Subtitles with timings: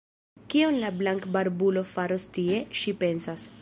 [0.53, 2.67] Kion la blankbarbulo faros tie?
[2.83, 3.51] ŝi pensas.